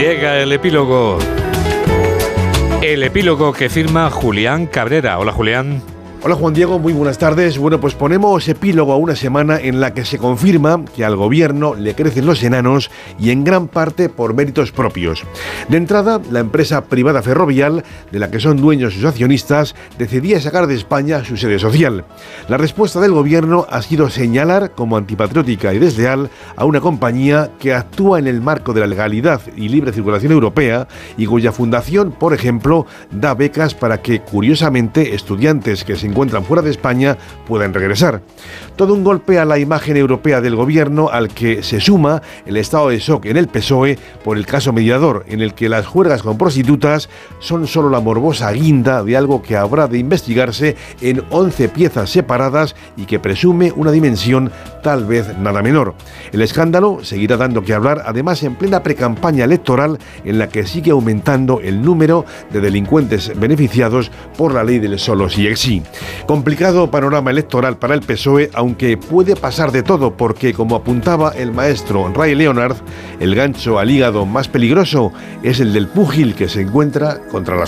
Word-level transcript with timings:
Llega 0.00 0.38
el 0.40 0.50
epílogo. 0.50 1.18
El 2.80 3.02
epílogo 3.02 3.52
que 3.52 3.68
firma 3.68 4.08
Julián 4.08 4.66
Cabrera. 4.66 5.18
Hola 5.18 5.30
Julián. 5.30 5.82
Hola 6.22 6.34
Juan 6.34 6.52
Diego, 6.52 6.78
muy 6.78 6.92
buenas 6.92 7.16
tardes. 7.16 7.56
Bueno, 7.56 7.80
pues 7.80 7.94
ponemos 7.94 8.46
epílogo 8.46 8.92
a 8.92 8.98
una 8.98 9.16
semana 9.16 9.58
en 9.58 9.80
la 9.80 9.94
que 9.94 10.04
se 10.04 10.18
confirma 10.18 10.84
que 10.94 11.02
al 11.02 11.16
gobierno 11.16 11.74
le 11.74 11.94
crecen 11.94 12.26
los 12.26 12.42
enanos 12.42 12.90
y 13.18 13.30
en 13.30 13.42
gran 13.42 13.68
parte 13.68 14.10
por 14.10 14.34
méritos 14.34 14.70
propios. 14.70 15.22
De 15.70 15.78
entrada, 15.78 16.20
la 16.30 16.40
empresa 16.40 16.84
privada 16.84 17.22
ferrovial, 17.22 17.84
de 18.12 18.18
la 18.18 18.30
que 18.30 18.38
son 18.38 18.58
dueños 18.58 18.92
sus 18.92 19.06
accionistas, 19.06 19.74
decidía 19.96 20.42
sacar 20.42 20.66
de 20.66 20.74
España 20.74 21.24
su 21.24 21.38
sede 21.38 21.58
social. 21.58 22.04
La 22.48 22.58
respuesta 22.58 23.00
del 23.00 23.12
gobierno 23.12 23.66
ha 23.70 23.80
sido 23.80 24.10
señalar 24.10 24.72
como 24.72 24.98
antipatriótica 24.98 25.72
y 25.72 25.78
desleal 25.78 26.28
a 26.54 26.66
una 26.66 26.82
compañía 26.82 27.52
que 27.58 27.72
actúa 27.72 28.18
en 28.18 28.26
el 28.26 28.42
marco 28.42 28.74
de 28.74 28.80
la 28.80 28.86
legalidad 28.86 29.40
y 29.56 29.70
libre 29.70 29.90
circulación 29.90 30.32
europea 30.32 30.86
y 31.16 31.24
cuya 31.24 31.50
fundación, 31.50 32.12
por 32.12 32.34
ejemplo, 32.34 32.84
da 33.10 33.32
becas 33.32 33.74
para 33.74 34.02
que, 34.02 34.20
curiosamente, 34.20 35.14
estudiantes 35.14 35.82
que 35.82 35.96
se 35.96 36.09
encuentran 36.10 36.44
fuera 36.44 36.62
de 36.62 36.70
España 36.70 37.16
puedan 37.46 37.72
regresar. 37.72 38.22
Todo 38.76 38.94
un 38.94 39.04
golpe 39.04 39.38
a 39.38 39.44
la 39.44 39.58
imagen 39.58 39.96
europea 39.96 40.40
del 40.40 40.56
gobierno 40.56 41.08
al 41.10 41.28
que 41.28 41.62
se 41.62 41.80
suma 41.80 42.22
el 42.46 42.56
estado 42.56 42.88
de 42.88 42.98
shock 42.98 43.26
en 43.26 43.36
el 43.36 43.48
PSOE 43.48 43.98
por 44.24 44.36
el 44.36 44.46
caso 44.46 44.72
mediador, 44.72 45.24
en 45.28 45.40
el 45.40 45.54
que 45.54 45.68
las 45.68 45.86
juergas 45.86 46.22
con 46.22 46.38
prostitutas 46.38 47.08
son 47.38 47.66
solo 47.66 47.90
la 47.90 48.00
morbosa 48.00 48.50
guinda 48.52 49.02
de 49.02 49.16
algo 49.16 49.42
que 49.42 49.56
habrá 49.56 49.86
de 49.86 49.98
investigarse 49.98 50.76
en 51.00 51.22
11 51.30 51.68
piezas 51.68 52.10
separadas 52.10 52.74
y 52.96 53.04
que 53.04 53.18
presume 53.18 53.72
una 53.74 53.90
dimensión 53.90 54.50
tal 54.82 55.04
vez 55.04 55.36
nada 55.38 55.62
menor. 55.62 55.94
El 56.32 56.42
escándalo 56.42 57.00
seguirá 57.02 57.36
dando 57.36 57.62
que 57.62 57.74
hablar, 57.74 58.02
además 58.06 58.42
en 58.42 58.56
plena 58.56 58.82
precampaña 58.82 59.44
electoral 59.44 59.98
en 60.24 60.38
la 60.38 60.48
que 60.48 60.66
sigue 60.66 60.90
aumentando 60.90 61.60
el 61.60 61.82
número 61.82 62.24
de 62.50 62.60
delincuentes 62.60 63.38
beneficiados 63.38 64.10
por 64.36 64.54
la 64.54 64.64
ley 64.64 64.78
del 64.78 64.98
solo 64.98 65.28
sí 65.28 65.46
ex 65.46 65.60
sí. 65.60 65.82
Complicado 66.26 66.90
panorama 66.90 67.30
electoral 67.30 67.76
para 67.76 67.94
el 67.94 68.00
PSOE, 68.00 68.50
aunque 68.54 68.96
puede 68.96 69.36
pasar 69.36 69.72
de 69.72 69.82
todo, 69.82 70.16
porque 70.16 70.54
como 70.54 70.76
apuntaba 70.76 71.32
el 71.36 71.52
maestro 71.52 72.12
Ray 72.12 72.34
Leonard, 72.34 72.76
el 73.18 73.34
gancho 73.34 73.78
al 73.78 73.90
hígado 73.90 74.26
más 74.26 74.48
peligroso 74.48 75.12
es 75.42 75.60
el 75.60 75.72
del 75.72 75.88
púgil 75.88 76.34
que 76.34 76.48
se 76.48 76.62
encuentra 76.62 77.20
contra 77.30 77.56
las 77.56 77.58